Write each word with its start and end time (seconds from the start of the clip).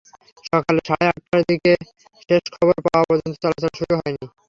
সকাল 0.47 0.75
সাড়ে 0.87 1.05
আটটার 1.11 1.41
দিকে 1.49 1.73
শেষ 2.21 2.43
খবর 2.55 2.75
পাওয়া 2.85 3.05
পর্যন্ত 3.09 3.35
চলাচল 3.43 3.71
শুরু 3.79 3.93
হয়নি। 3.99 4.23